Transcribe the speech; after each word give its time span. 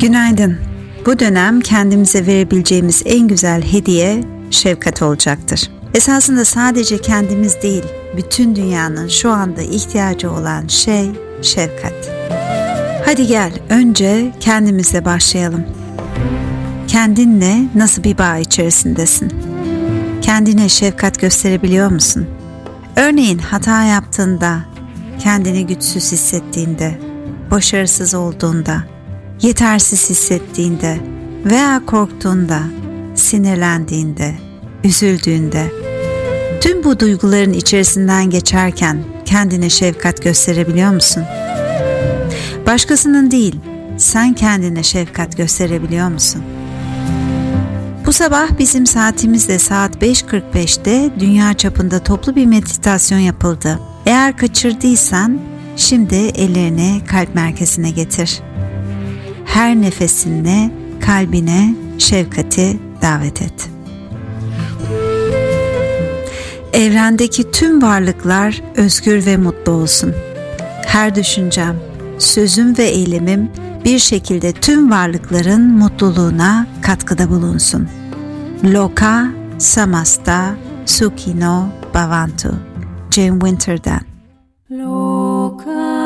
Günaydın. 0.00 0.58
Bu 1.06 1.18
dönem 1.18 1.60
kendimize 1.60 2.26
verebileceğimiz 2.26 3.02
en 3.04 3.28
güzel 3.28 3.62
hediye 3.62 4.24
şefkat 4.50 5.02
olacaktır. 5.02 5.70
Esasında 5.94 6.44
sadece 6.44 6.98
kendimiz 6.98 7.62
değil, 7.62 7.82
bütün 8.16 8.56
dünyanın 8.56 9.08
şu 9.08 9.30
anda 9.30 9.62
ihtiyacı 9.62 10.30
olan 10.30 10.66
şey 10.66 11.10
şefkat. 11.42 11.92
Hadi 13.04 13.26
gel 13.26 13.52
önce 13.68 14.32
kendimizle 14.40 15.04
başlayalım. 15.04 15.64
Kendinle 16.88 17.68
nasıl 17.74 18.04
bir 18.04 18.18
bağ 18.18 18.38
içerisindesin? 18.38 19.32
Kendine 20.22 20.68
şefkat 20.68 21.20
gösterebiliyor 21.20 21.90
musun? 21.90 22.26
Örneğin 22.96 23.38
hata 23.38 23.82
yaptığında, 23.82 24.58
kendini 25.18 25.66
güçsüz 25.66 26.12
hissettiğinde, 26.12 26.98
başarısız 27.50 28.14
olduğunda, 28.14 28.95
yetersiz 29.42 30.10
hissettiğinde 30.10 31.00
veya 31.44 31.82
korktuğunda, 31.86 32.60
sinirlendiğinde, 33.14 34.34
üzüldüğünde, 34.84 35.72
tüm 36.60 36.84
bu 36.84 37.00
duyguların 37.00 37.52
içerisinden 37.52 38.30
geçerken 38.30 39.04
kendine 39.24 39.70
şefkat 39.70 40.22
gösterebiliyor 40.22 40.90
musun? 40.90 41.24
Başkasının 42.66 43.30
değil, 43.30 43.60
sen 43.98 44.34
kendine 44.34 44.82
şefkat 44.82 45.36
gösterebiliyor 45.36 46.08
musun? 46.08 46.42
Bu 48.06 48.12
sabah 48.12 48.58
bizim 48.58 48.86
saatimizde 48.86 49.58
saat 49.58 49.96
5.45'te 49.96 51.20
dünya 51.20 51.54
çapında 51.54 51.98
toplu 51.98 52.36
bir 52.36 52.46
meditasyon 52.46 53.18
yapıldı. 53.18 53.80
Eğer 54.06 54.36
kaçırdıysan 54.36 55.38
şimdi 55.76 56.14
ellerini 56.14 57.00
kalp 57.06 57.34
merkezine 57.34 57.90
getir 57.90 58.40
her 59.56 59.80
nefesinle 59.80 60.70
kalbine 61.00 61.74
şefkati 61.98 62.78
davet 63.02 63.42
et. 63.42 63.70
Evrendeki 66.72 67.50
tüm 67.50 67.82
varlıklar 67.82 68.62
özgür 68.76 69.26
ve 69.26 69.36
mutlu 69.36 69.72
olsun. 69.72 70.14
Her 70.86 71.14
düşüncem, 71.14 71.76
sözüm 72.18 72.78
ve 72.78 72.84
eylemim 72.84 73.50
bir 73.84 73.98
şekilde 73.98 74.52
tüm 74.52 74.90
varlıkların 74.90 75.72
mutluluğuna 75.72 76.66
katkıda 76.82 77.30
bulunsun. 77.30 77.88
Loka 78.64 79.26
Samasta 79.58 80.56
Sukino 80.86 81.68
Bhavantu 81.94 82.54
Jane 83.10 83.40
Winter'dan 83.40 84.00
Loka 84.70 86.05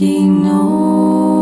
He 0.00 0.24
knows. 0.24 1.39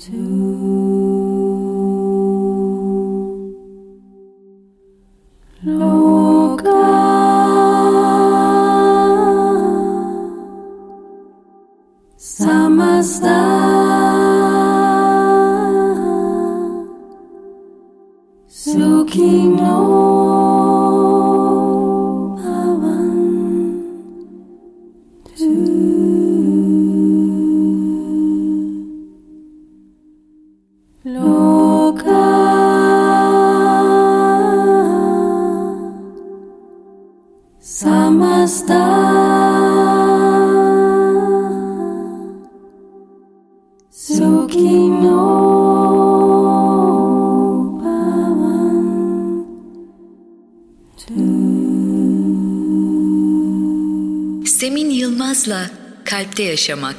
Semin 0.00 0.79
Kalpte 56.40 56.50
Yaşamak. 56.50 56.96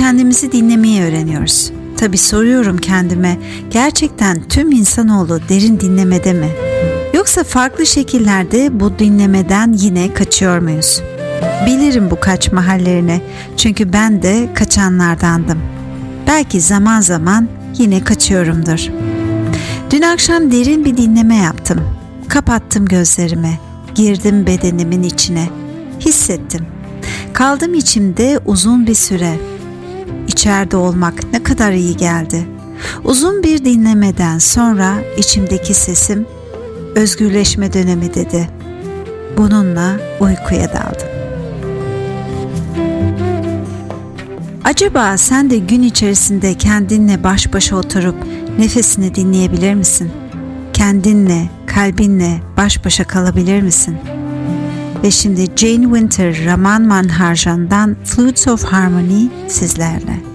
Kendimizi 0.00 0.52
dinlemeyi 0.52 1.02
öğreniyoruz. 1.02 1.72
Tabi 1.96 2.18
soruyorum 2.18 2.78
kendime, 2.78 3.38
gerçekten 3.70 4.42
tüm 4.48 4.72
insanoğlu 4.72 5.40
derin 5.48 5.80
dinlemede 5.80 6.32
mi? 6.32 6.48
Yoksa 7.14 7.44
farklı 7.44 7.86
şekillerde 7.86 8.80
bu 8.80 8.98
dinlemeden 8.98 9.72
yine 9.72 10.14
kaçıyor 10.14 10.58
muyuz? 10.58 11.02
Bilirim 11.66 12.10
bu 12.10 12.20
kaçma 12.20 12.66
hallerini 12.66 13.20
çünkü 13.56 13.92
ben 13.92 14.22
de 14.22 14.48
kaçanlardandım. 14.54 15.58
Belki 16.26 16.60
zaman 16.60 17.00
zaman 17.00 17.48
yine 17.78 18.04
kaçıyorumdur. 18.04 18.88
Dün 19.90 20.02
akşam 20.02 20.52
derin 20.52 20.84
bir 20.84 20.96
dinleme 20.96 21.36
yaptım. 21.36 21.80
Kapattım 22.28 22.86
gözlerimi, 22.86 23.58
girdim 23.94 24.46
bedenimin 24.46 25.02
içine. 25.02 25.48
Hissettim. 26.00 26.66
Kaldım 27.32 27.74
içimde 27.74 28.40
uzun 28.46 28.86
bir 28.86 28.94
süre. 28.94 29.49
İçeride 30.40 30.76
olmak 30.76 31.32
ne 31.32 31.42
kadar 31.42 31.72
iyi 31.72 31.96
geldi. 31.96 32.46
Uzun 33.04 33.42
bir 33.42 33.64
dinlemeden 33.64 34.38
sonra 34.38 34.94
içimdeki 35.16 35.74
sesim 35.74 36.26
özgürleşme 36.94 37.72
dönemi 37.72 38.14
dedi. 38.14 38.48
Bununla 39.36 39.96
uykuya 40.20 40.68
daldım. 40.68 41.08
Acaba 44.64 45.18
sen 45.18 45.50
de 45.50 45.58
gün 45.58 45.82
içerisinde 45.82 46.54
kendinle 46.54 47.24
baş 47.24 47.52
başa 47.52 47.76
oturup 47.76 48.16
nefesini 48.58 49.14
dinleyebilir 49.14 49.74
misin? 49.74 50.10
Kendinle, 50.72 51.50
kalbinle 51.66 52.40
baş 52.56 52.84
başa 52.84 53.04
kalabilir 53.04 53.62
misin? 53.62 53.96
Ve 55.04 55.10
şimdi 55.10 55.46
Jane 55.56 55.84
Winter 55.84 56.44
Raman 56.44 56.82
Manharjan'dan 56.82 57.96
Flutes 58.04 58.48
of 58.48 58.64
Harmony 58.64 59.28
sizlerle. 59.48 60.29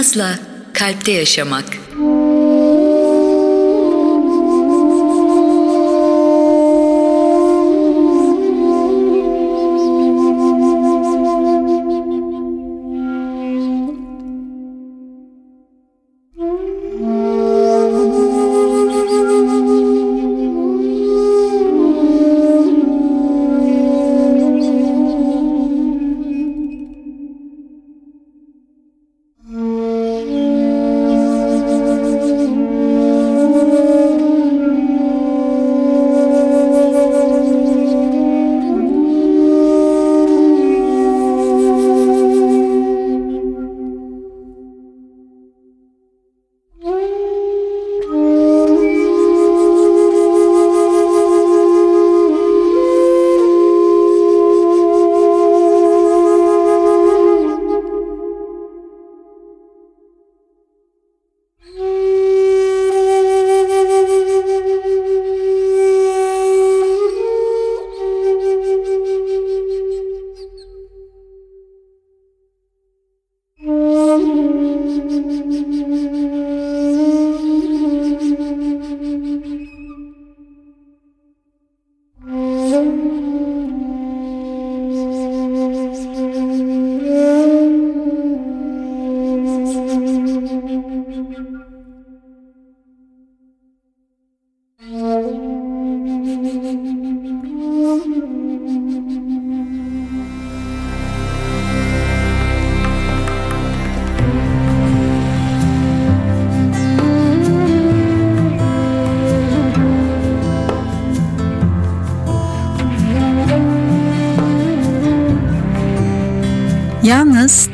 Yılmaz'la 0.00 0.38
Kalpte 0.72 1.12
Yaşamak 1.12 1.64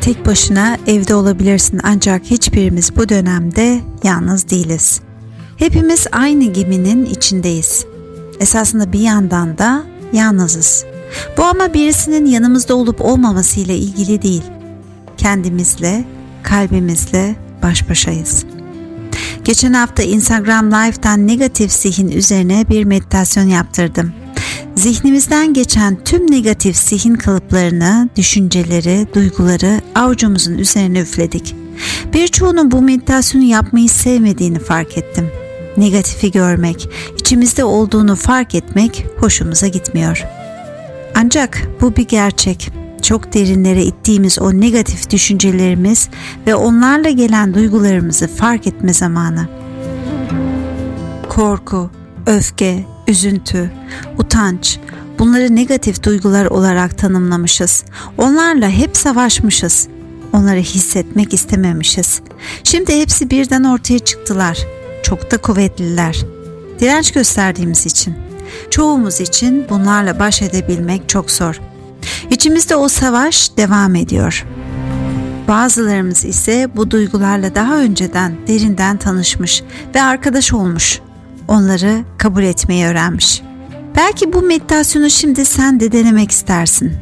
tek 0.07 0.27
başına 0.27 0.79
evde 0.87 1.15
olabilirsin 1.15 1.81
ancak 1.83 2.23
hiçbirimiz 2.25 2.97
bu 2.97 3.09
dönemde 3.09 3.81
yalnız 4.05 4.51
değiliz. 4.51 5.01
Hepimiz 5.57 6.07
aynı 6.13 6.53
geminin 6.53 7.05
içindeyiz. 7.05 7.87
Esasında 8.41 8.93
bir 8.93 9.01
yandan 9.01 9.59
da 9.59 9.85
yalnızız. 10.13 10.85
Bu 11.37 11.45
ama 11.45 11.75
birisinin 11.75 12.27
yanımızda 12.27 12.75
olup 12.75 13.01
olmaması 13.01 13.61
ile 13.61 13.77
ilgili 13.77 14.23
değil. 14.23 14.43
Kendimizle, 15.17 16.05
kalbimizle 16.43 17.37
baş 17.63 17.91
başayız. 17.91 18.45
Geçen 19.45 19.73
hafta 19.73 20.03
Instagram 20.03 20.71
Live'dan 20.71 21.27
negatif 21.27 21.73
zihin 21.73 22.09
üzerine 22.09 22.69
bir 22.69 22.85
meditasyon 22.85 23.47
yaptırdım. 23.49 24.13
Zihnimizden 24.77 25.55
geçen 25.55 26.05
tüm 26.05 26.31
negatif 26.31 26.77
zihin 26.77 27.15
kalıplarını, 27.15 28.09
düşünceleri, 28.17 29.07
duyguları 29.15 29.81
avucumuzun 29.95 30.59
üzerine 30.59 31.01
üfledik. 31.01 31.55
Birçoğunun 32.13 32.71
bu 32.71 32.83
meditasyonu 32.83 33.45
yapmayı 33.45 33.89
sevmediğini 33.89 34.59
fark 34.59 34.99
ettim. 34.99 35.31
Negatifi 35.77 36.31
görmek, 36.31 36.89
içimizde 37.19 37.65
olduğunu 37.65 38.17
fark 38.17 38.55
etmek 38.55 39.07
hoşumuza 39.19 39.69
gitmiyor. 39.69 40.25
Ancak 41.15 41.63
bu 41.81 41.97
bir 41.97 42.09
gerçek. 42.09 42.71
Çok 43.03 43.35
derinlere 43.35 43.85
ittiğimiz 43.85 44.39
o 44.39 44.61
negatif 44.61 45.11
düşüncelerimiz 45.11 46.09
ve 46.47 46.55
onlarla 46.55 47.11
gelen 47.11 47.55
duygularımızı 47.55 48.29
fark 48.29 48.67
etme 48.67 48.95
zamanı. 48.95 49.49
Korku, 51.29 51.91
öfke, 52.27 52.96
üzüntü, 53.09 53.71
utanç, 54.19 54.79
bunları 55.19 55.57
negatif 55.57 56.03
duygular 56.03 56.47
olarak 56.47 56.99
tanımlamışız. 56.99 57.85
Onlarla 58.19 58.69
hep 58.69 58.97
savaşmışız. 58.97 59.89
Onları 60.33 60.59
hissetmek 60.59 61.35
istememişiz. 61.35 62.21
Şimdi 62.65 63.01
hepsi 63.01 63.31
birden 63.31 63.65
ortaya 63.65 63.99
çıktılar. 63.99 64.59
Çok 65.03 65.31
da 65.31 65.37
kuvvetliler. 65.37 66.17
Direnç 66.81 67.13
gösterdiğimiz 67.13 67.87
için. 67.87 68.15
Çoğumuz 68.71 69.21
için 69.21 69.67
bunlarla 69.71 70.19
baş 70.19 70.43
edebilmek 70.43 71.09
çok 71.09 71.31
zor. 71.31 71.61
İçimizde 72.31 72.77
o 72.77 72.89
savaş 72.89 73.57
devam 73.57 73.95
ediyor. 73.95 74.47
Bazılarımız 75.49 76.25
ise 76.25 76.69
bu 76.77 76.91
duygularla 76.91 77.55
daha 77.55 77.77
önceden 77.77 78.37
derinden 78.49 78.97
tanışmış 78.97 79.63
ve 79.95 80.03
arkadaş 80.03 80.53
olmuş. 80.53 81.01
Onları 81.49 82.05
kabul 82.19 82.43
etmeyi 82.43 82.87
öğrenmiş. 82.87 83.43
Belki 83.97 84.33
bu 84.33 84.43
meditasyonu 84.43 85.11
şimdi 85.11 85.45
sen 85.45 85.81
de 85.81 85.93
denemek 85.93 86.31
istersin. 86.31 86.93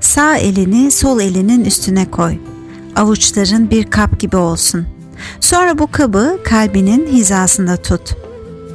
Sağ 0.00 0.36
elini 0.36 0.90
sol 0.90 1.20
elinin 1.20 1.64
üstüne 1.64 2.10
koy. 2.10 2.38
Avuçların 2.96 3.70
bir 3.70 3.90
kap 3.90 4.20
gibi 4.20 4.36
olsun. 4.36 4.86
Sonra 5.40 5.78
bu 5.78 5.90
kabı 5.90 6.38
kalbinin 6.44 7.06
hizasında 7.06 7.76
tut. 7.76 8.16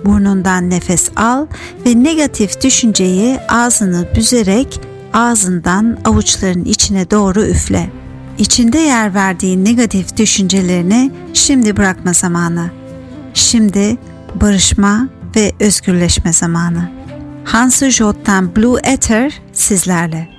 Burnundan 0.06 0.70
nefes 0.70 1.10
al 1.16 1.48
ve 1.86 2.04
negatif 2.04 2.64
düşünceyi 2.64 3.40
ağzını 3.50 4.08
büzerek 4.16 4.82
ağzından 5.14 5.98
avuçların 6.06 6.66
içine 6.66 7.12
doğru 7.12 7.44
üfle. 7.44 7.90
İçinde 8.38 8.78
yer 8.78 9.14
verdiğin 9.14 9.66
negatif 9.66 10.18
düşüncelerini 10.18 11.12
şimdi 11.34 11.78
bırakma 11.78 12.14
zamanı. 12.14 12.72
Şimdi 13.34 13.98
barışma 14.42 15.08
ve 15.38 15.52
özgürleşme 15.60 16.34
zamanı. 16.34 16.92
Hans 17.46 17.84
Jot'tan 17.84 18.56
Blue 18.56 18.82
Ether 18.84 19.42
sizlerle. 19.54 20.37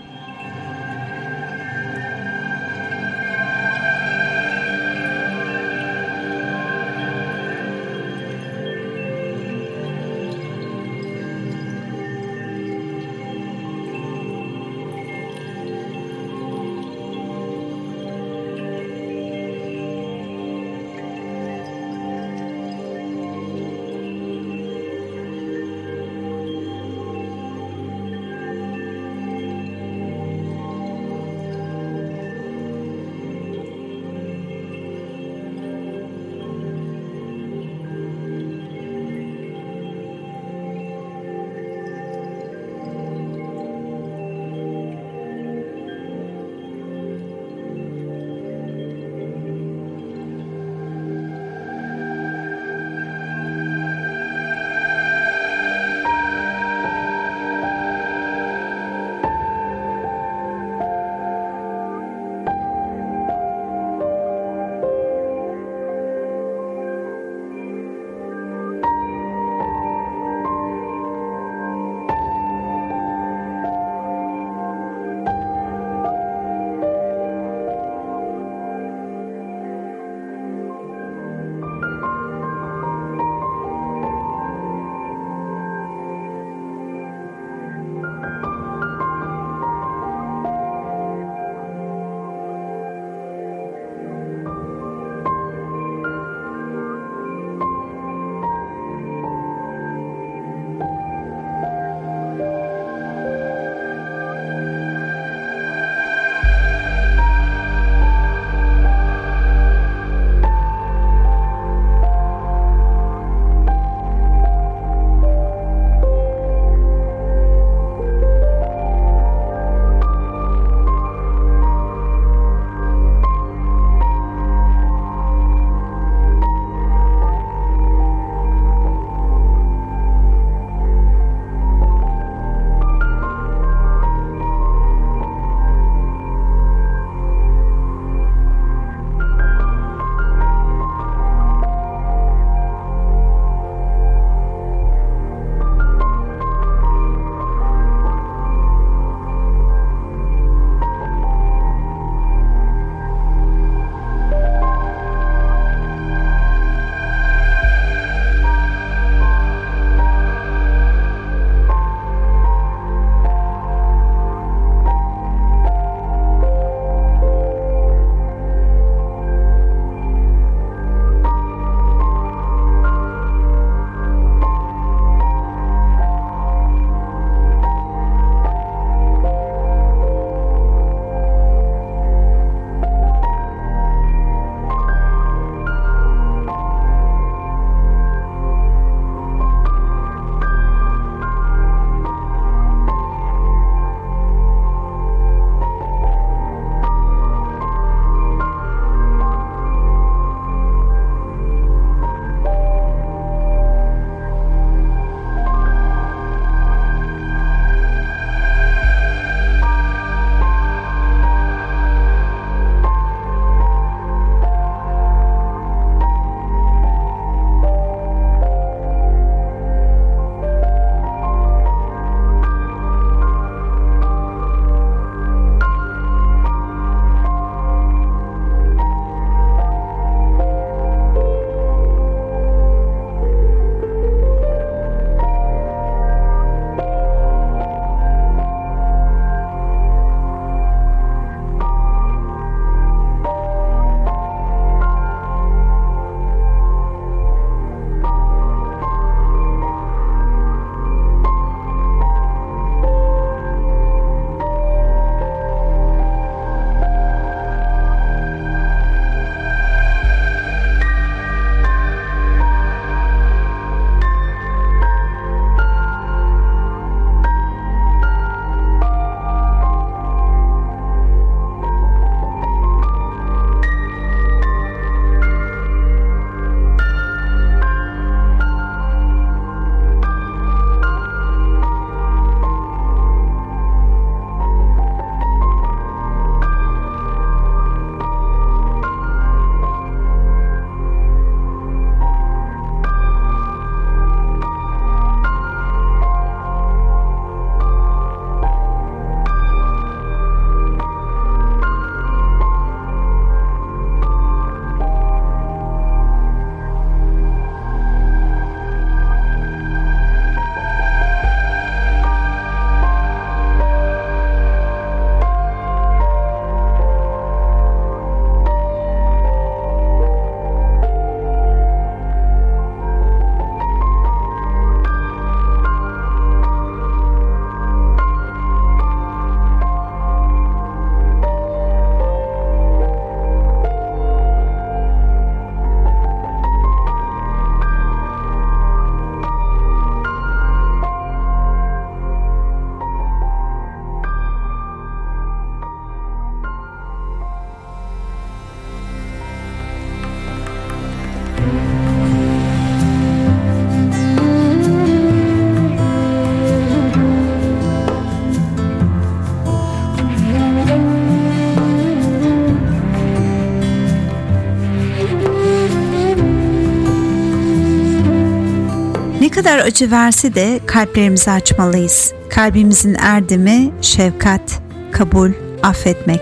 Kadar 369.49 369.67
acı 369.67 369.91
verse 369.91 370.35
de 370.35 370.61
kalplerimizi 370.67 371.31
açmalıyız. 371.31 372.13
Kalbimizin 372.31 372.95
erdemi 372.95 373.71
şefkat, 373.81 374.63
kabul, 374.93 375.31
affetmek. 375.63 376.21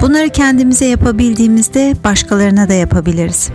Bunları 0.00 0.28
kendimize 0.28 0.86
yapabildiğimizde 0.86 1.96
başkalarına 2.04 2.68
da 2.68 2.74
yapabiliriz. 2.74 3.50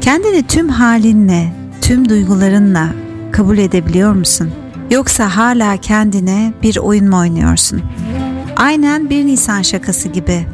Kendini 0.00 0.46
tüm 0.46 0.68
halinle, 0.68 1.52
tüm 1.80 2.08
duygularınla 2.08 2.88
kabul 3.32 3.58
edebiliyor 3.58 4.12
musun? 4.12 4.50
Yoksa 4.90 5.36
hala 5.36 5.76
kendine 5.76 6.52
bir 6.62 6.76
oyun 6.76 7.08
mu 7.08 7.18
oynuyorsun? 7.18 7.82
Aynen 8.56 9.10
bir 9.10 9.26
Nisan 9.26 9.62
şakası 9.62 10.08
gibi 10.08 10.46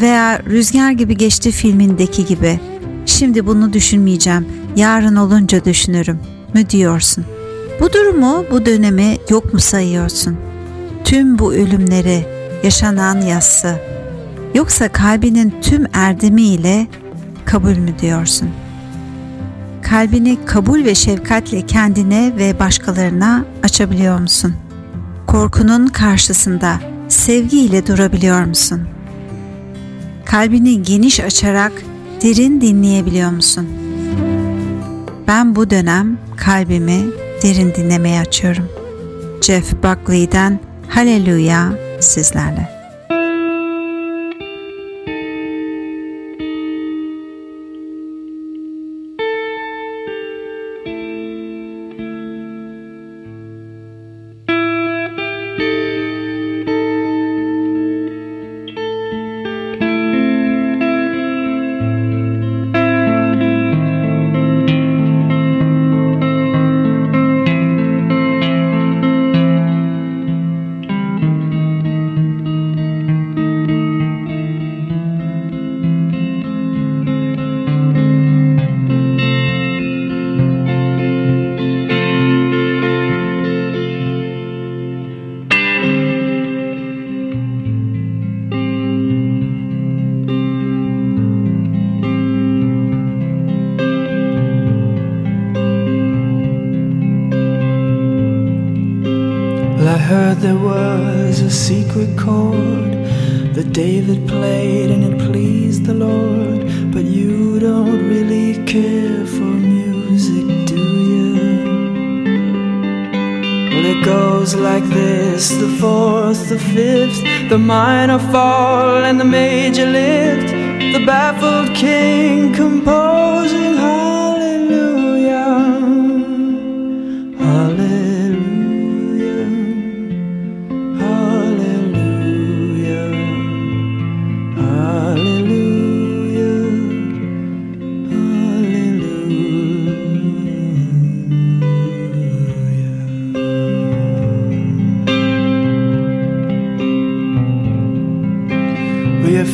veya 0.00 0.42
Rüzgar 0.46 0.90
gibi 0.90 1.16
geçti 1.16 1.50
filmindeki 1.50 2.26
gibi. 2.26 2.60
Şimdi 3.06 3.46
bunu 3.46 3.72
düşünmeyeceğim, 3.72 4.48
yarın 4.76 5.16
olunca 5.16 5.64
düşünürüm 5.64 6.20
mü 6.54 6.70
diyorsun? 6.70 7.24
Bu 7.80 7.92
durumu, 7.92 8.44
bu 8.50 8.66
dönemi 8.66 9.16
yok 9.30 9.52
mu 9.52 9.60
sayıyorsun? 9.60 10.36
Tüm 11.04 11.38
bu 11.38 11.54
ölümleri, 11.54 12.26
yaşanan 12.62 13.20
yassı, 13.20 13.76
yoksa 14.54 14.88
kalbinin 14.88 15.54
tüm 15.62 15.86
erdemiyle 15.92 16.86
kabul 17.44 17.76
mü 17.76 17.98
diyorsun? 18.00 18.48
Kalbini 19.82 20.38
kabul 20.46 20.84
ve 20.84 20.94
şefkatle 20.94 21.66
kendine 21.66 22.32
ve 22.36 22.58
başkalarına 22.58 23.44
açabiliyor 23.62 24.20
musun? 24.20 24.54
Korkunun 25.26 25.86
karşısında 25.86 26.80
sevgiyle 27.08 27.86
durabiliyor 27.86 28.44
musun? 28.44 28.82
Kalbini 30.24 30.82
geniş 30.82 31.20
açarak 31.20 31.72
derin 32.22 32.60
dinleyebiliyor 32.60 33.30
musun? 33.30 33.68
Ben 35.28 35.56
bu 35.56 35.70
dönem 35.70 36.18
kalbimi 36.36 37.00
derin 37.42 37.74
dinlemeye 37.74 38.20
açıyorum. 38.20 38.68
Jeff 39.42 39.72
Buckley'den 39.72 40.60
Hallelujah 40.88 41.72
sizlerle. 42.00 42.81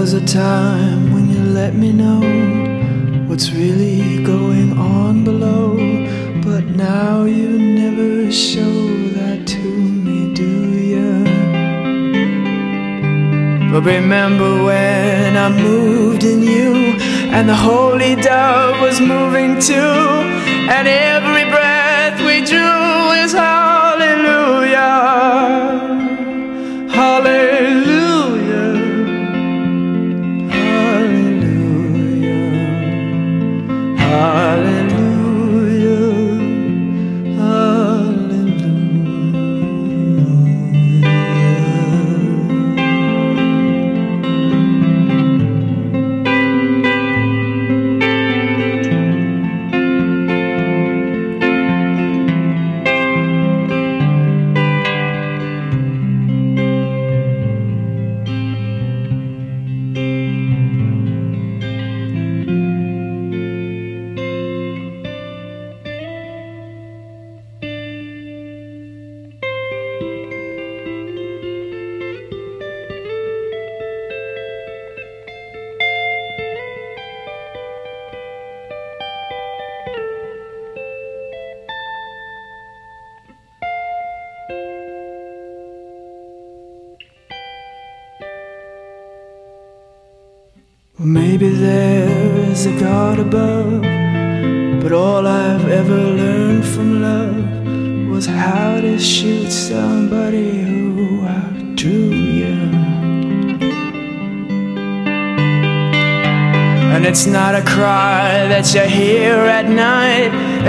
Was 0.00 0.12
a 0.12 0.24
time 0.24 1.12
when 1.12 1.28
you 1.28 1.42
let 1.42 1.74
me 1.74 1.92
know 1.92 2.20
what's 3.28 3.50
really 3.50 4.22
going 4.22 4.78
on 4.78 5.24
below, 5.24 5.74
but 6.40 6.64
now 6.66 7.24
you 7.24 7.58
never 7.58 8.30
show 8.30 8.76
that 9.16 9.44
to 9.44 9.58
me, 9.58 10.32
do 10.34 10.52
you? 10.92 11.24
But 13.72 13.82
remember 13.82 14.62
when 14.62 15.36
I 15.36 15.48
moved 15.48 16.22
in 16.22 16.44
you, 16.44 16.74
and 17.36 17.48
the 17.48 17.56
holy 17.56 18.14
dove 18.14 18.80
was 18.80 19.00
moving 19.00 19.58
too, 19.58 19.96
and 20.74 20.86
every 20.86 21.44
breath 21.50 22.20
we 22.20 22.36
drew 22.46 23.10
is 23.24 23.32
hallelujah, 23.32 23.67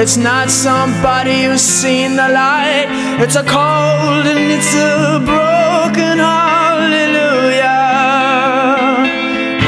It's 0.10 0.18
not 0.18 0.50
somebody 0.50 1.44
who's 1.44 1.62
seen 1.62 2.16
the 2.16 2.30
light. 2.30 2.88
It's 3.22 3.36
a 3.36 3.44
cold 3.44 4.26
and 4.26 4.52
it's 4.52 4.74
a 4.74 5.20
broken 5.24 6.18
hallelujah. 6.18 7.68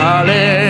Hallelujah. 0.02 0.61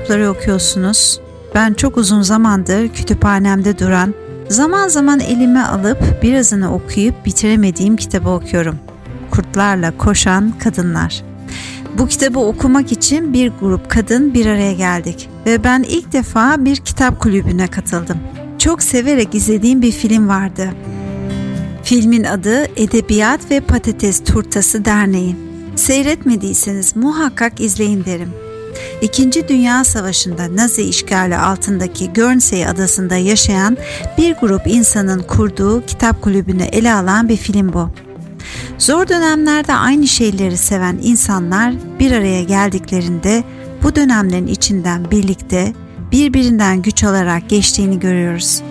Kitapları 0.00 0.30
okuyorsunuz? 0.30 1.20
Ben 1.54 1.74
çok 1.74 1.96
uzun 1.96 2.22
zamandır 2.22 2.88
kütüphanemde 2.88 3.78
duran, 3.78 4.14
zaman 4.48 4.88
zaman 4.88 5.20
elime 5.20 5.60
alıp 5.60 6.22
birazını 6.22 6.74
okuyup 6.74 7.26
bitiremediğim 7.26 7.96
kitabı 7.96 8.28
okuyorum. 8.28 8.78
Kurtlarla 9.30 9.96
Koşan 9.98 10.52
Kadınlar. 10.58 11.22
Bu 11.98 12.06
kitabı 12.06 12.38
okumak 12.38 12.92
için 12.92 13.32
bir 13.32 13.52
grup 13.60 13.90
kadın 13.90 14.34
bir 14.34 14.46
araya 14.46 14.72
geldik 14.72 15.28
ve 15.46 15.64
ben 15.64 15.82
ilk 15.82 16.12
defa 16.12 16.64
bir 16.64 16.76
kitap 16.76 17.20
kulübüne 17.20 17.66
katıldım. 17.66 18.18
Çok 18.58 18.82
severek 18.82 19.34
izlediğim 19.34 19.82
bir 19.82 19.92
film 19.92 20.28
vardı. 20.28 20.68
Filmin 21.82 22.24
adı 22.24 22.64
Edebiyat 22.76 23.50
ve 23.50 23.60
Patates 23.60 24.24
Turtası 24.24 24.84
Derneği. 24.84 25.36
Seyretmediyseniz 25.76 26.96
muhakkak 26.96 27.60
izleyin 27.60 28.04
derim. 28.04 28.49
İkinci 29.02 29.48
Dünya 29.48 29.84
Savaşı'nda 29.84 30.56
Nazi 30.56 30.82
işgali 30.82 31.36
altındaki 31.36 32.12
Guernsey 32.12 32.66
adasında 32.66 33.16
yaşayan 33.16 33.76
bir 34.18 34.34
grup 34.34 34.66
insanın 34.66 35.22
kurduğu 35.22 35.86
kitap 35.86 36.22
kulübünü 36.22 36.62
ele 36.62 36.94
alan 36.94 37.28
bir 37.28 37.36
film 37.36 37.72
bu. 37.72 37.90
Zor 38.78 39.08
dönemlerde 39.08 39.74
aynı 39.74 40.06
şeyleri 40.06 40.56
seven 40.56 40.98
insanlar 41.02 41.74
bir 41.98 42.12
araya 42.12 42.42
geldiklerinde 42.42 43.44
bu 43.82 43.96
dönemlerin 43.96 44.46
içinden 44.46 45.10
birlikte 45.10 45.72
birbirinden 46.12 46.82
güç 46.82 47.04
alarak 47.04 47.48
geçtiğini 47.48 47.98
görüyoruz. 47.98 48.62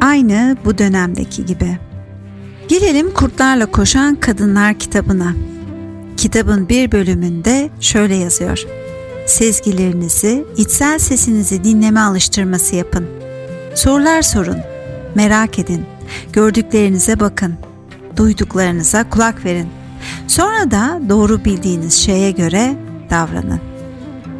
Aynı 0.00 0.56
bu 0.64 0.78
dönemdeki 0.78 1.46
gibi. 1.46 1.78
Gelelim 2.68 3.14
Kurtlarla 3.14 3.66
Koşan 3.66 4.14
Kadınlar 4.14 4.78
kitabına. 4.78 5.34
Kitabın 6.16 6.68
bir 6.68 6.92
bölümünde 6.92 7.70
şöyle 7.80 8.14
yazıyor 8.14 8.85
sezgilerinizi, 9.26 10.44
içsel 10.56 10.98
sesinizi 10.98 11.64
dinleme 11.64 12.00
alıştırması 12.00 12.76
yapın. 12.76 13.06
Sorular 13.74 14.22
sorun, 14.22 14.58
merak 15.14 15.58
edin, 15.58 15.86
gördüklerinize 16.32 17.20
bakın, 17.20 17.54
duyduklarınıza 18.16 19.10
kulak 19.10 19.44
verin. 19.44 19.68
Sonra 20.26 20.70
da 20.70 21.00
doğru 21.08 21.44
bildiğiniz 21.44 21.94
şeye 21.94 22.30
göre 22.30 22.76
davranın. 23.10 23.60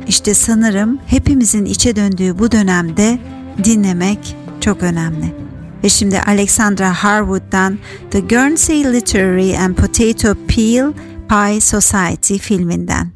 İşte 0.09 0.35
sanırım 0.35 0.99
hepimizin 1.07 1.65
içe 1.65 1.97
döndüğü 1.97 2.39
bu 2.39 2.53
dönemde 2.53 3.19
dinlemek 3.65 4.37
çok 4.61 4.83
önemli. 4.83 5.35
Ve 5.85 5.89
şimdi 5.89 6.21
Alexandra 6.21 7.05
Harwood'dan 7.05 7.79
The 8.11 8.21
Guernsey 8.21 8.85
Literary 8.85 9.59
and 9.59 9.75
Potato 9.75 10.35
Peel 10.49 10.93
Pie 11.29 11.61
Society 11.61 12.37
filminden. 12.37 13.16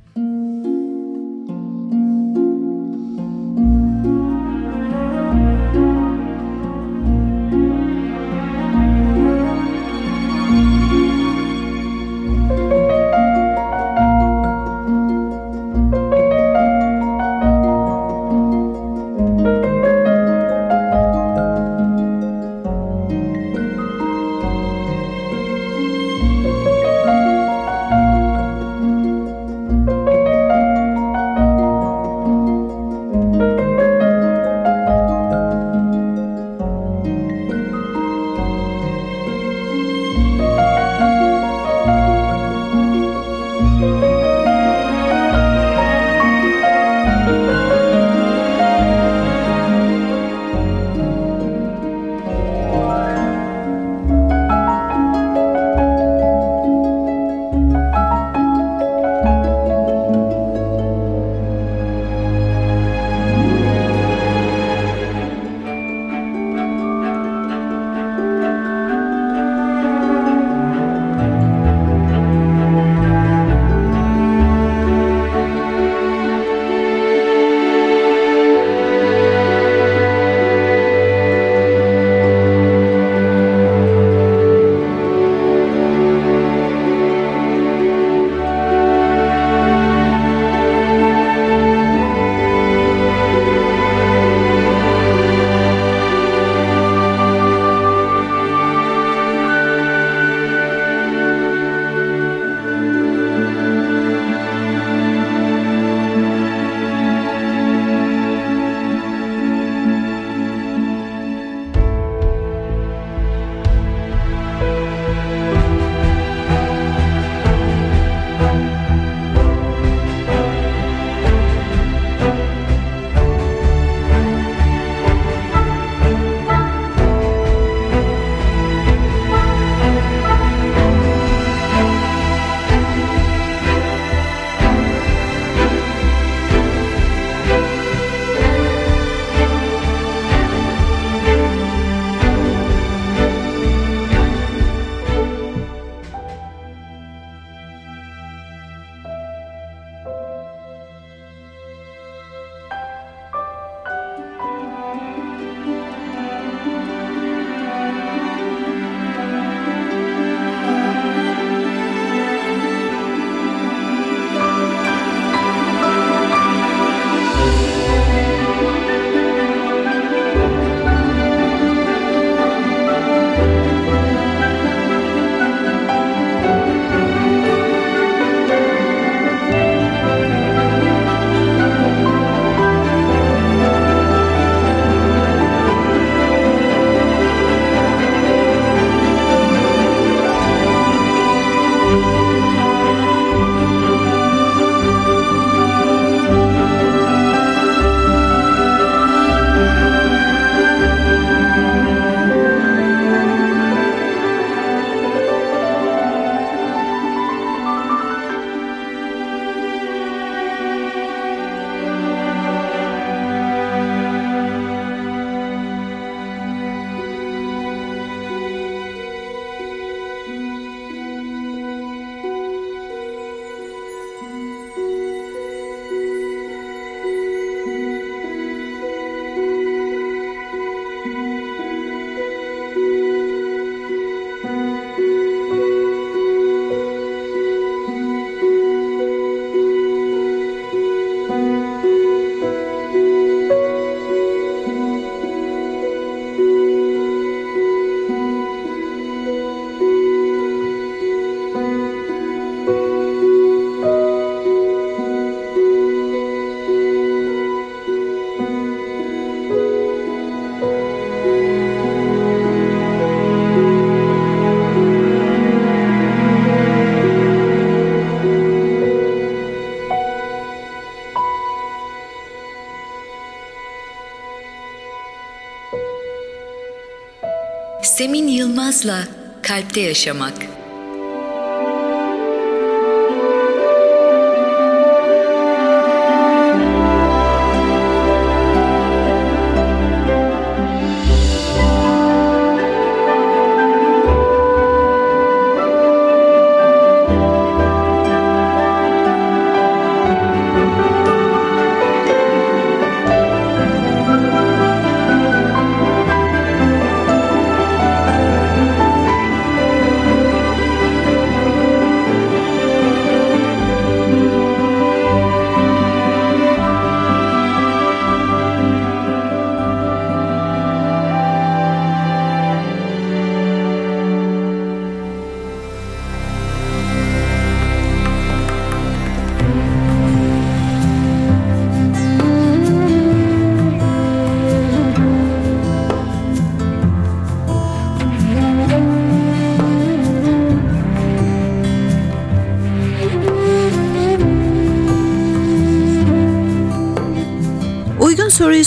Yalnızla 278.80 279.08
kalpte 279.42 279.80
yaşamak. 279.80 280.49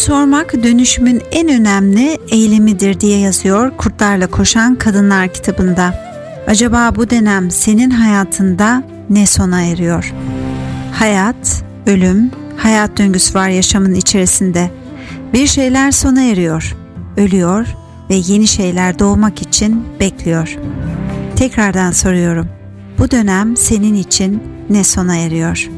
Sormak 0.03 0.63
dönüşümün 0.63 1.21
en 1.31 1.49
önemli 1.49 2.17
eylemidir 2.31 2.99
diye 2.99 3.19
yazıyor 3.19 3.71
Kurtlarla 3.77 4.27
Koşan 4.27 4.75
Kadınlar 4.75 5.33
kitabında. 5.33 5.93
Acaba 6.47 6.95
bu 6.95 7.09
dönem 7.09 7.51
senin 7.51 7.89
hayatında 7.89 8.83
ne 9.09 9.25
sona 9.25 9.61
eriyor? 9.61 10.13
Hayat, 10.93 11.63
ölüm, 11.87 12.31
hayat 12.57 12.97
döngüsü 12.97 13.33
var 13.33 13.49
yaşamın 13.49 13.93
içerisinde. 13.93 14.71
Bir 15.33 15.47
şeyler 15.47 15.91
sona 15.91 16.23
eriyor, 16.23 16.75
ölüyor 17.17 17.67
ve 18.09 18.15
yeni 18.15 18.47
şeyler 18.47 18.99
doğmak 18.99 19.41
için 19.41 19.85
bekliyor. 19.99 20.57
Tekrardan 21.35 21.91
soruyorum. 21.91 22.47
Bu 22.99 23.11
dönem 23.11 23.57
senin 23.57 23.93
için 23.93 24.43
ne 24.69 24.83
sona 24.83 25.15
eriyor?'' 25.17 25.72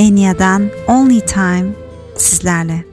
Enya'dan 0.00 0.70
Only 0.88 1.20
Time 1.20 1.72
sizlerle. 2.16 2.89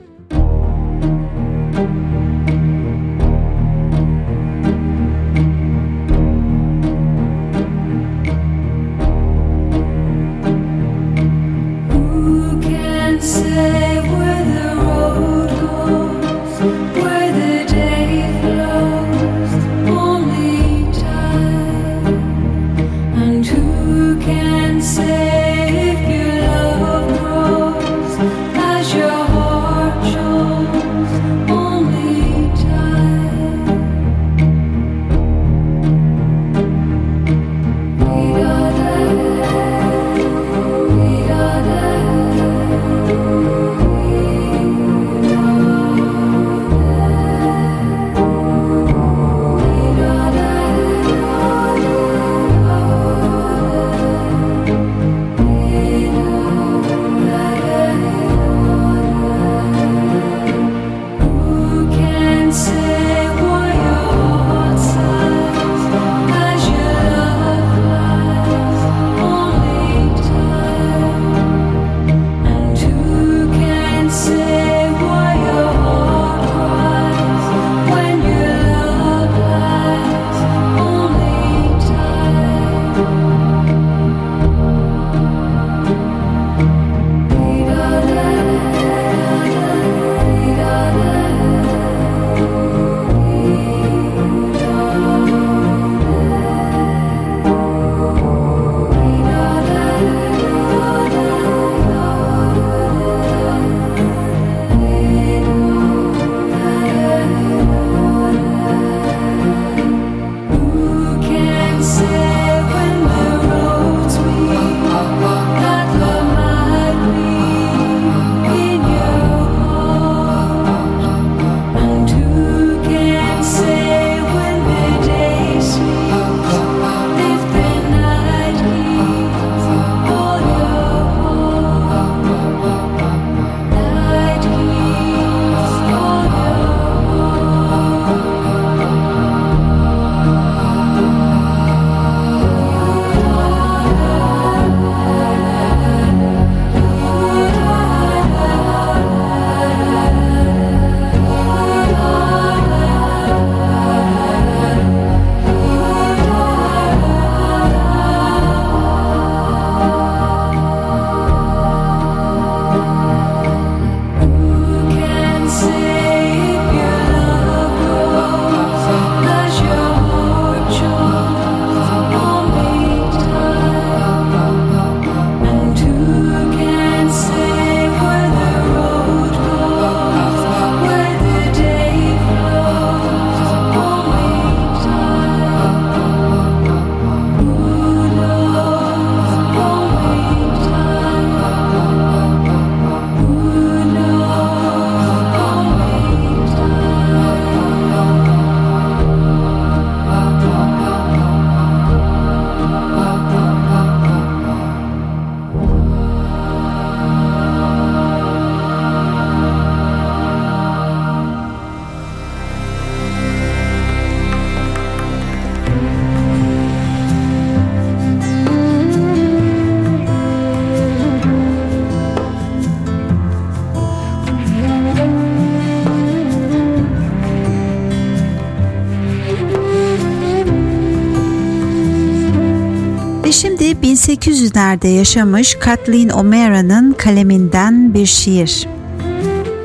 Şimdi 233.40 233.64
1800'lerde 233.64 234.88
yaşamış 234.88 235.54
Kathleen 235.54 236.08
O'Mara'nın 236.08 236.92
kaleminden 236.92 237.94
bir 237.94 238.06
şiir. 238.06 238.68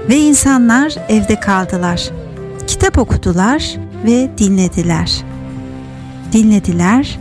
Ve 0.09 0.17
insanlar 0.17 0.95
evde 1.09 1.39
kaldılar. 1.39 2.09
Kitap 2.67 2.97
okudular 2.97 3.75
ve 4.05 4.29
dinlediler. 4.37 5.23
Dinlediler, 6.33 7.19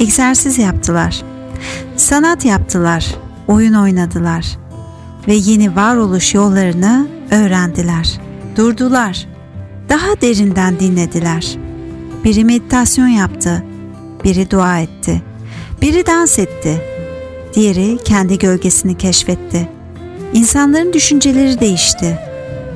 egzersiz 0.00 0.58
yaptılar. 0.58 1.22
Sanat 1.96 2.44
yaptılar, 2.44 3.14
oyun 3.48 3.74
oynadılar 3.74 4.46
ve 5.28 5.34
yeni 5.34 5.76
varoluş 5.76 6.34
yollarını 6.34 7.06
öğrendiler. 7.30 8.20
Durdular. 8.56 9.26
Daha 9.88 10.20
derinden 10.20 10.80
dinlediler. 10.80 11.56
Biri 12.24 12.44
meditasyon 12.44 13.08
yaptı, 13.08 13.64
biri 14.24 14.50
dua 14.50 14.78
etti, 14.78 15.22
biri 15.84 16.06
dans 16.06 16.38
etti, 16.38 16.82
diğeri 17.54 17.98
kendi 18.04 18.38
gölgesini 18.38 18.98
keşfetti. 18.98 19.68
İnsanların 20.32 20.92
düşünceleri 20.92 21.60
değişti, 21.60 22.18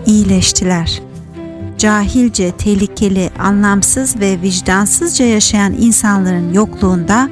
iyileştiler. 0.07 1.03
Cahilce, 1.79 2.51
tehlikeli, 2.51 3.31
anlamsız 3.39 4.21
ve 4.21 4.43
vicdansızca 4.43 5.25
yaşayan 5.25 5.73
insanların 5.73 6.53
yokluğunda 6.53 7.31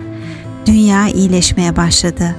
dünya 0.66 1.09
iyileşmeye 1.09 1.77
başladı. 1.77 2.37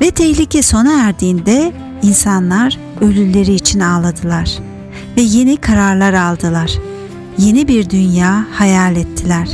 Ve 0.00 0.10
tehlike 0.10 0.62
sona 0.62 1.08
erdiğinde 1.08 1.72
insanlar 2.02 2.78
ölüleri 3.00 3.54
için 3.54 3.80
ağladılar 3.80 4.58
ve 5.16 5.20
yeni 5.20 5.56
kararlar 5.56 6.14
aldılar. 6.14 6.72
Yeni 7.38 7.68
bir 7.68 7.90
dünya 7.90 8.44
hayal 8.52 8.96
ettiler. 8.96 9.48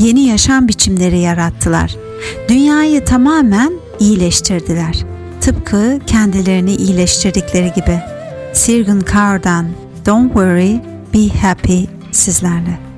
Yeni 0.00 0.20
yaşam 0.20 0.68
biçimleri 0.68 1.18
yarattılar. 1.18 2.09
Dünyayı 2.48 3.04
tamamen 3.04 3.72
iyileştirdiler. 4.00 5.04
Tıpkı 5.40 5.98
kendilerini 6.06 6.74
iyileştirdikleri 6.74 7.72
gibi. 7.72 8.00
Sirgun 8.52 9.02
Carr'dan 9.14 9.66
Don't 10.06 10.32
Worry, 10.32 10.80
Be 11.14 11.38
Happy 11.38 11.84
sizlerle. 12.12 12.89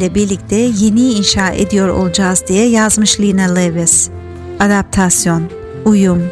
İle 0.00 0.14
birlikte 0.14 0.56
yeni 0.56 1.12
inşa 1.12 1.50
ediyor 1.50 1.88
olacağız 1.88 2.44
diye 2.48 2.68
yazmış 2.68 3.20
Lina 3.20 3.54
Lewis. 3.54 4.08
Adaptasyon, 4.60 5.42
uyum, 5.84 6.22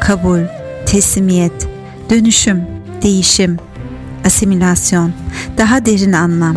kabul, 0.00 0.40
teslimiyet, 0.86 1.68
dönüşüm, 2.10 2.62
değişim, 3.02 3.56
asimilasyon, 4.24 5.12
daha 5.58 5.86
derin 5.86 6.12
anlam 6.12 6.56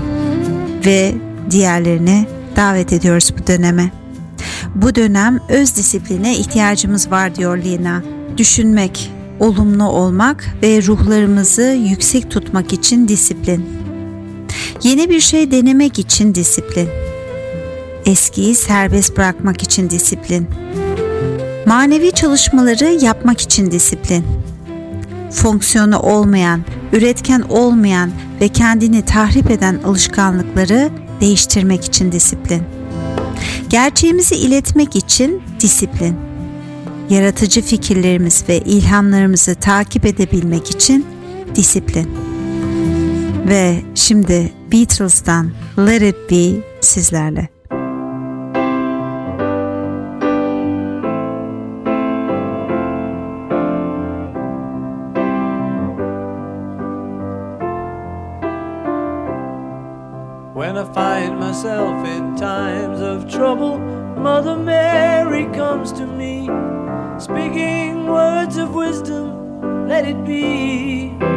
ve 0.86 1.16
diğerlerini 1.52 2.28
davet 2.56 2.94
ediyoruz 2.94 3.34
bu 3.40 3.48
döneme. 3.48 3.92
Bu 4.76 4.96
dönem 4.96 5.40
öz 5.50 5.76
disipline 5.76 6.38
ihtiyacımız 6.38 7.12
var 7.12 7.36
diyor 7.36 7.58
Lina. 7.58 8.04
Düşünmek, 8.38 9.12
olumlu 9.40 9.84
olmak 9.84 10.46
ve 10.64 10.82
ruhlarımızı 10.84 11.78
yüksek 11.90 12.32
tutmak 12.32 12.74
için 12.74 13.08
disiplin. 13.08 13.77
Yeni 14.88 15.10
bir 15.10 15.20
şey 15.20 15.52
denemek 15.52 16.00
için 16.00 16.36
disiplin. 16.36 16.90
Eskiyi 18.06 18.56
serbest 18.56 19.18
bırakmak 19.18 19.64
için 19.64 19.90
disiplin. 19.90 20.48
Manevi 21.66 22.12
çalışmaları 22.12 23.06
yapmak 23.06 23.42
için 23.42 23.72
disiplin. 23.72 24.26
Fonksiyonu 25.32 26.00
olmayan, 26.00 26.62
üretken 26.94 27.42
olmayan 27.42 28.12
ve 28.42 28.48
kendini 28.48 29.06
tahrip 29.06 29.52
eden 29.52 29.80
alışkanlıkları 29.86 30.90
değiştirmek 31.22 31.86
için 31.86 32.12
disiplin. 32.12 32.64
Gerçeğimizi 33.70 34.36
iletmek 34.36 34.96
için 34.96 35.42
disiplin. 35.60 36.16
Yaratıcı 37.10 37.62
fikirlerimiz 37.62 38.44
ve 38.50 38.60
ilhamlarımızı 38.60 39.56
takip 39.56 40.06
edebilmek 40.06 40.70
için 40.72 41.06
disiplin. 41.56 42.10
Ve 43.48 43.82
şimdi 43.96 44.57
Beatles'tan 44.70 45.54
Let 45.78 46.02
It 46.02 46.28
Be 46.28 46.62
sizlerle. 46.82 47.48
When 60.54 60.78
I 60.78 60.94
find 60.94 61.40
myself 61.40 62.06
in 62.06 62.36
times 62.36 63.00
of 63.00 63.32
trouble, 63.32 63.80
Mother 64.18 64.58
Mary 64.58 65.46
comes 65.56 65.94
to 65.94 66.06
me, 66.06 66.50
speaking 67.20 68.08
words 68.08 68.58
of 68.58 68.74
wisdom, 68.74 69.88
let 69.88 70.06
it 70.06 70.26
be. 70.26 71.37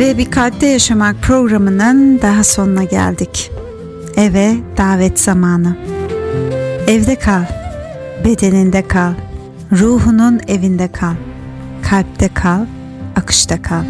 Ve 0.00 0.18
Bir 0.18 0.30
Kalpte 0.30 0.66
Yaşamak 0.66 1.22
programının 1.22 2.20
daha 2.22 2.44
sonuna 2.44 2.84
geldik. 2.84 3.50
Eve 4.16 4.56
davet 4.76 5.20
zamanı. 5.20 5.76
Evde 6.86 7.18
kal, 7.18 7.44
bedeninde 8.24 8.88
kal, 8.88 9.12
ruhunun 9.72 10.40
evinde 10.48 10.92
kal, 10.92 11.14
kalpte 11.82 12.28
kal, 12.34 12.66
akışta 13.16 13.62
kal. 13.62 13.84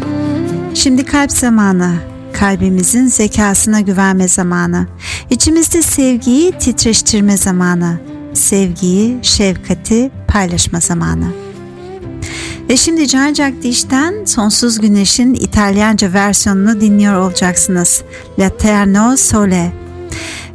Şimdi 0.73 1.05
kalp 1.05 1.31
zamanı, 1.31 1.95
kalbimizin 2.33 3.07
zekasına 3.07 3.81
güvenme 3.81 4.27
zamanı, 4.27 4.87
içimizde 5.29 5.81
sevgiyi 5.81 6.51
titreştirme 6.51 7.37
zamanı, 7.37 7.99
sevgiyi, 8.33 9.19
şefkati 9.21 10.11
paylaşma 10.27 10.79
zamanı. 10.79 11.40
Ve 12.71 12.77
şimdi 12.77 13.07
Can 13.07 13.35
Diş'ten 13.63 14.25
Sonsuz 14.25 14.79
Güneş'in 14.81 15.33
İtalyanca 15.33 16.13
versiyonunu 16.13 16.81
dinliyor 16.81 17.15
olacaksınız. 17.15 18.03
L'Eterno 18.39 19.17
Sole. 19.17 19.73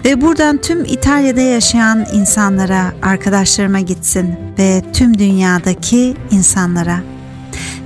Ve 0.05 0.21
buradan 0.21 0.57
tüm 0.57 0.85
İtalya'da 0.85 1.41
yaşayan 1.41 2.07
insanlara, 2.13 2.93
arkadaşlarıma 3.03 3.81
gitsin 3.81 4.35
ve 4.59 4.83
tüm 4.93 5.19
dünyadaki 5.19 6.17
insanlara. 6.31 7.01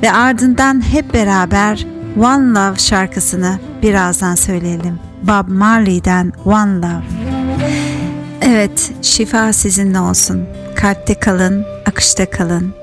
Ve 0.03 0.13
ardından 0.13 0.93
hep 0.93 1.15
beraber 1.15 1.87
One 2.19 2.59
Love 2.59 2.79
şarkısını 2.79 3.59
birazdan 3.83 4.35
söyleyelim. 4.35 4.99
Bob 5.23 5.49
Marley'den 5.49 6.33
One 6.45 6.77
Love. 6.77 7.05
Evet, 8.43 8.93
şifa 9.03 9.53
sizinle 9.53 10.01
olsun. 10.01 10.45
kalpte 10.77 11.15
kalın, 11.15 11.65
akışta 11.87 12.31
kalın. 12.31 12.80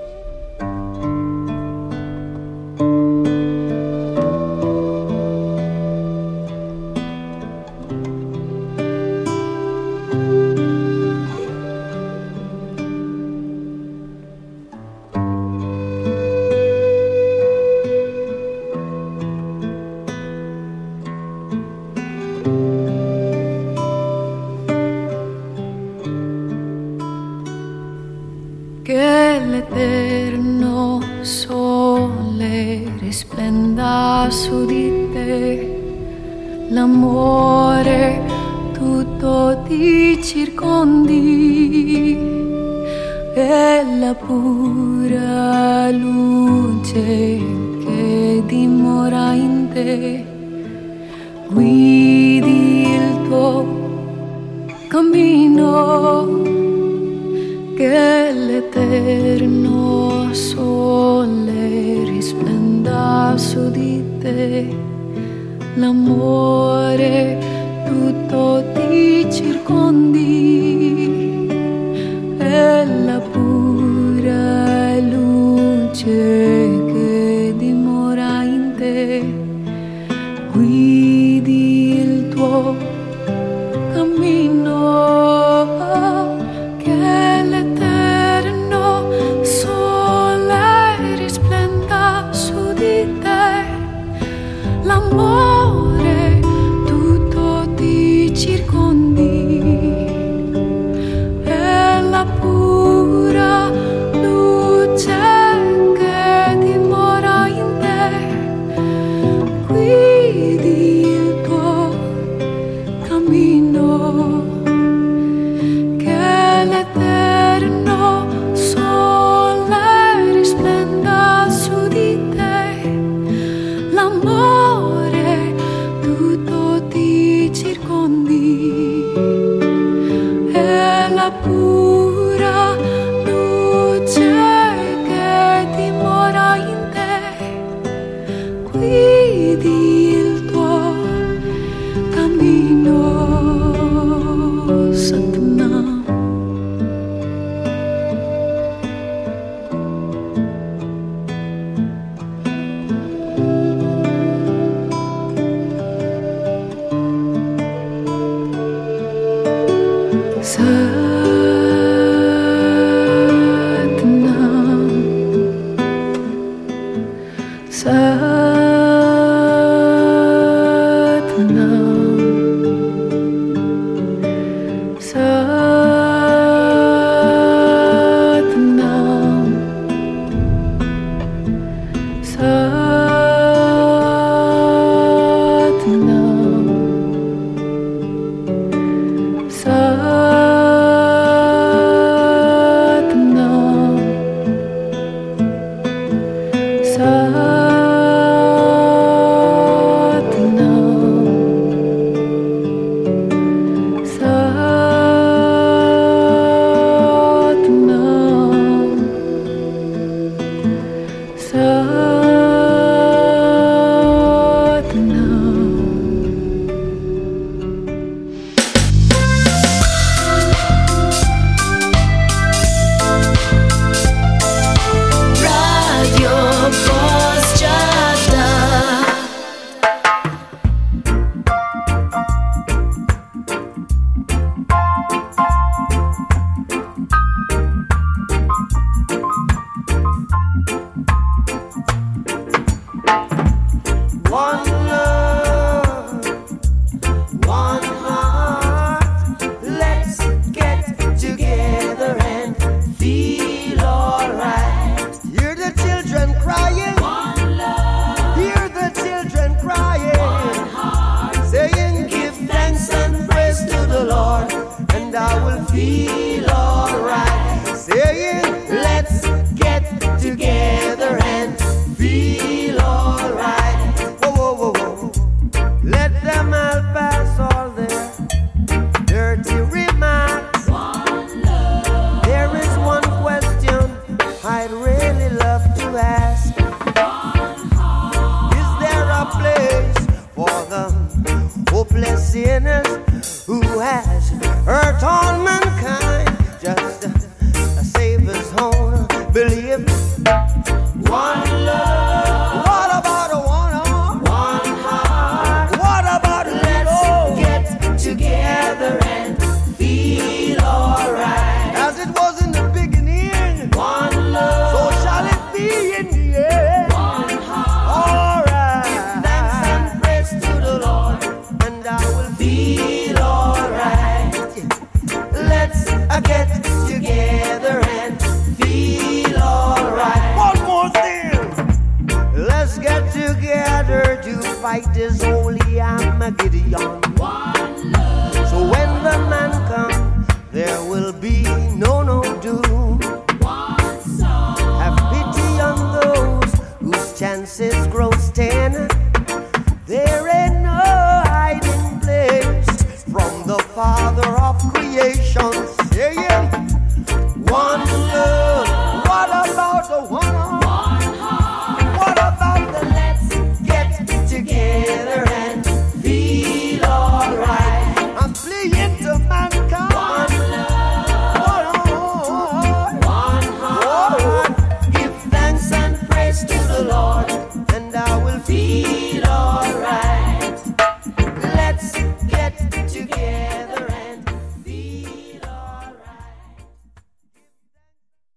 guidi 51.49 52.95
il 52.95 53.27
tuo 53.27 53.65
cammino, 54.87 56.41
che 57.75 58.31
l'eterno 58.33 60.33
sole 60.33 62.03
risplenda 62.05 63.33
su 63.37 63.69
di 63.71 64.03
te 64.19 64.67
l'amore. 65.75 67.46